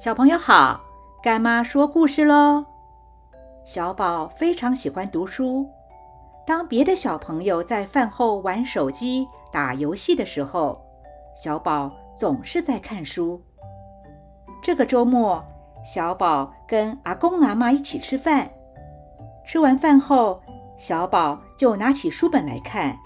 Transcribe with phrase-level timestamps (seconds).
[0.00, 0.80] 小朋友好，
[1.22, 2.64] 干妈说故事喽。
[3.66, 5.68] 小宝非常喜欢读书。
[6.46, 10.80] 当别的小朋友在饭后玩手机、打游戏的时候，
[11.36, 13.38] 小宝总是在看书。
[14.62, 15.44] 这个周末，
[15.84, 18.50] 小宝跟阿公阿妈一起吃饭。
[19.46, 20.40] 吃完饭后，
[20.78, 22.98] 小宝就拿起书本来看。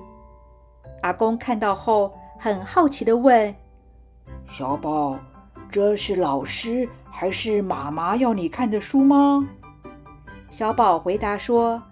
[1.03, 3.53] 阿公看到后，很好奇地问
[4.47, 5.19] ：“小宝。”
[5.75, 9.45] 这是老师还是妈妈要你看的书吗？
[10.49, 11.83] 小宝回答说：“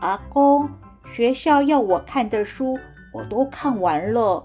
[0.00, 0.68] 阿公，
[1.10, 2.78] 学校要我看的书
[3.14, 4.44] 我都看完了。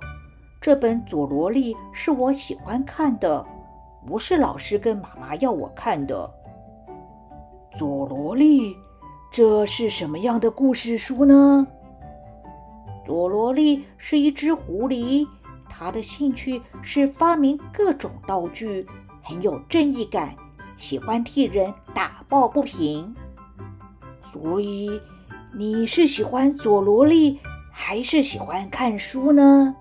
[0.62, 3.46] 这本《佐罗利》是我喜欢看的，
[4.08, 6.32] 不是老师跟妈妈要我看的。”
[7.78, 8.78] 佐罗利，
[9.30, 11.68] 这是什么样的故事书呢？
[13.06, 15.28] 佐罗利是一只狐狸。
[15.76, 18.86] 他的兴趣是发明各种道具，
[19.24, 20.36] 很有正义感，
[20.78, 23.16] 喜欢替人打抱不平。
[24.22, 25.02] 所以，
[25.56, 27.40] 你是喜欢佐罗利，
[27.72, 29.76] 还是喜欢看书呢？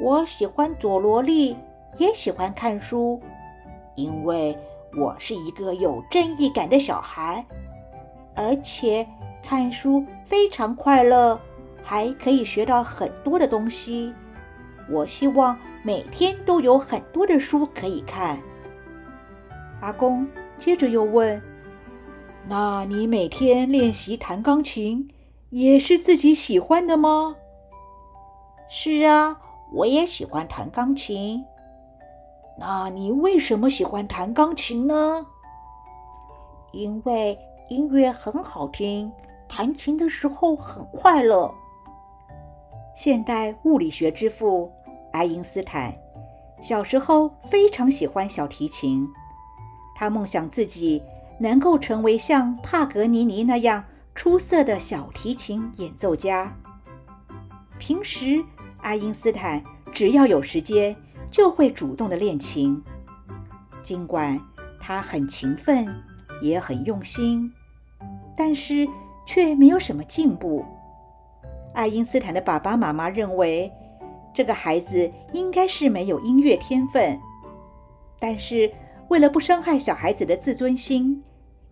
[0.00, 1.56] 我喜欢佐罗利，
[1.98, 3.20] 也喜欢看书，
[3.94, 4.58] 因为
[4.96, 7.44] 我是一个有正义感的小孩，
[8.34, 9.06] 而且
[9.42, 11.38] 看书非常快乐，
[11.82, 14.12] 还可以学到很多的东西。
[14.90, 18.38] 我希望每天都有很多的书可以看。
[19.80, 20.26] 阿公
[20.58, 21.40] 接着又问
[22.48, 25.08] ：“那你每天练习弹钢琴，
[25.50, 27.36] 也是自己喜欢的吗
[28.68, 29.40] ？”“是啊，
[29.72, 31.44] 我也喜欢弹钢琴。
[32.58, 35.26] ”“那你为什么喜欢弹钢琴呢
[36.72, 37.38] ？”“因为
[37.68, 39.10] 音乐很好听，
[39.48, 41.52] 弹琴的时候很快乐。”
[42.94, 44.72] 现代物理学之父
[45.12, 45.92] 爱因斯坦
[46.62, 49.06] 小时候非常喜欢小提琴，
[49.96, 51.02] 他梦想自己
[51.38, 53.84] 能够成为像帕格尼尼那样
[54.14, 56.56] 出色的小提琴演奏家。
[57.78, 58.42] 平时，
[58.78, 59.62] 爱因斯坦
[59.92, 60.96] 只要有时间
[61.30, 62.80] 就会主动的练琴，
[63.82, 64.40] 尽管
[64.80, 65.92] 他很勤奋，
[66.40, 67.52] 也很用心，
[68.36, 68.88] 但是
[69.26, 70.64] 却没有什么进步。
[71.74, 73.70] 爱因斯坦的爸爸妈妈认为，
[74.32, 77.18] 这个孩子应该是没有音乐天分，
[78.20, 78.72] 但是
[79.08, 81.20] 为了不伤害小孩子的自尊心，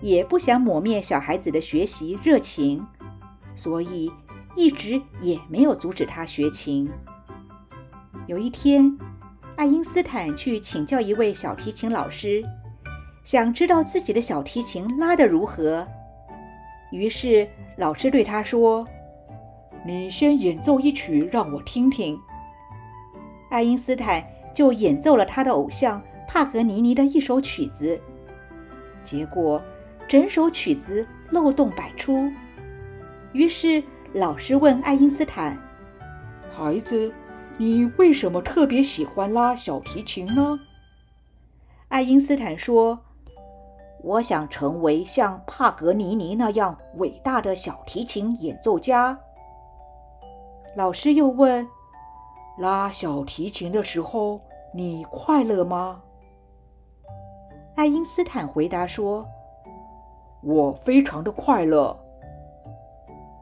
[0.01, 2.85] 也不想抹灭小孩子的学习热情，
[3.55, 4.11] 所以
[4.57, 6.91] 一直也没有阻止他学琴。
[8.27, 8.99] 有一天，
[9.55, 12.45] 爱因斯坦去请教一位小提琴老师，
[13.23, 15.87] 想知道自己的小提琴拉得如何。
[16.91, 18.85] 于是老师对他说。
[19.85, 22.21] 你先演奏一曲让我听听。
[23.51, 28.01] 爱因斯坦就演奏了他的偶像帕格尼尼的一首曲子，
[29.03, 29.61] 结果
[30.07, 32.31] 整首曲子漏洞百出。
[33.33, 33.83] 于是
[34.13, 35.59] 老师问爱因斯坦
[36.53, 37.13] ：“孩子，
[37.57, 40.61] 你为什么特别喜欢拉小提琴呢？”
[41.89, 43.01] 爱因斯坦说
[44.03, 49.19] ：“我想成为像帕格尼尼那样伟大的小提琴演奏家。”
[50.75, 51.69] 老师又问
[52.57, 54.41] ：“拉小提琴的时候，
[54.73, 56.01] 你快乐吗？”
[57.77, 59.27] 爱因斯坦回答说
[60.43, 61.95] ：“我非常的快乐。”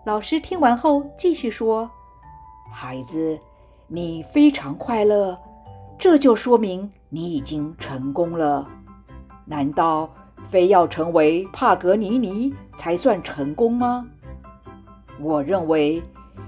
[0.05, 1.89] 老师听完后继续说
[2.73, 3.39] ：“孩子，
[3.87, 5.39] 你非常快乐，
[5.97, 8.69] 这就说明你已经成功了。
[9.45, 10.11] 难道
[10.49, 14.05] 非要成为帕格尼尼才算成功吗？
[15.21, 16.03] 我认为。”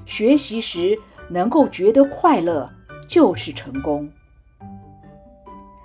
[0.04, 0.98] 学习时
[1.28, 2.70] 能够觉得快乐
[3.08, 4.10] 就是成功。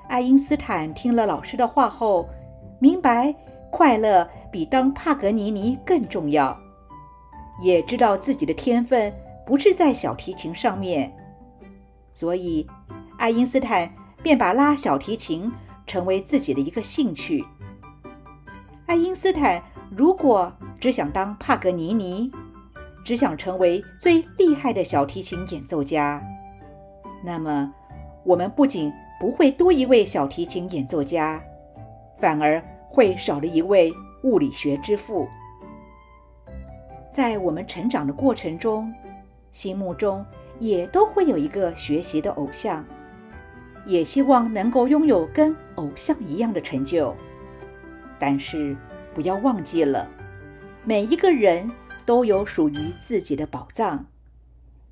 [0.08, 2.28] 爱因斯坦听了老师的话后，
[2.80, 3.34] 明白
[3.70, 6.58] 快乐比当帕格尼尼更重要，
[7.62, 9.14] 也知道自己的天分
[9.46, 11.14] 不是在小提琴上面，
[12.12, 12.66] 所以
[13.18, 15.52] 爱因斯坦便把拉小提琴
[15.86, 17.46] 成为自己的一个兴趣。
[18.86, 22.32] 爱因斯坦如果只想当帕格尼尼，
[23.08, 26.22] 只想成为最厉害的小提琴演奏家，
[27.24, 27.74] 那么
[28.26, 31.42] 我们不仅不会多一位小提琴演奏家，
[32.20, 33.94] 反而会少了一位
[34.24, 35.26] 物理学之父。
[37.10, 38.94] 在我们成长的过程中，
[39.54, 40.26] 心目中
[40.60, 42.84] 也都会有一个学习的偶像，
[43.86, 47.16] 也希望能够拥有跟偶像一样的成就。
[48.20, 48.76] 但是
[49.14, 50.06] 不要忘记了，
[50.84, 51.72] 每一个人。
[52.08, 54.06] 都有属于自己的宝藏，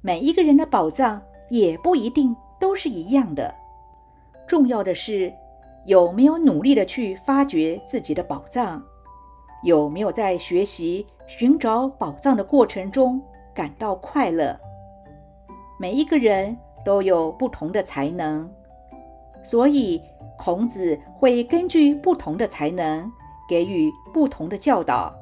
[0.01, 3.55] 每一个人的宝藏也不一定都是一样的。
[4.45, 5.33] 重要的是，
[5.85, 8.83] 有没有努力的去发掘自己的宝藏？
[9.63, 13.19] 有没有在学习寻找宝藏的过程中
[13.53, 14.59] 感到快乐？
[15.79, 18.51] 每一个人都有不同的才能，
[19.41, 20.01] 所以
[20.37, 23.09] 孔子会根据不同的才能
[23.47, 25.15] 给予不同的教导。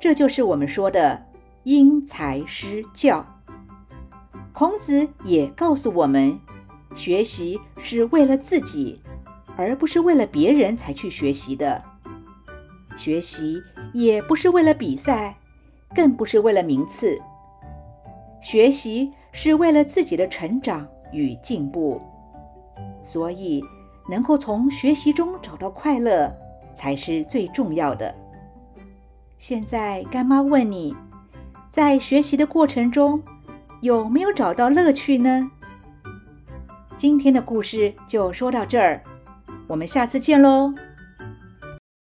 [0.00, 1.26] 这就是我们说的
[1.64, 3.24] 因材施教。
[4.52, 6.40] 孔子也告诉我们，
[6.94, 9.00] 学习是为了自己。
[9.56, 11.82] 而不是为了别人才去学习的，
[12.96, 13.60] 学习
[13.92, 15.36] 也不是为了比赛，
[15.94, 17.20] 更不是为了名次。
[18.40, 22.00] 学习是为了自己的成长与进步，
[23.04, 23.62] 所以
[24.08, 26.34] 能够从学习中找到快乐
[26.72, 28.14] 才是最重要的。
[29.40, 30.94] 现在干妈问你，
[31.70, 33.22] 在学习的过程中
[33.80, 35.50] 有没有找到乐趣呢？
[36.98, 39.02] 今天的故事就说到这儿。
[39.66, 40.74] 我们下次见喽。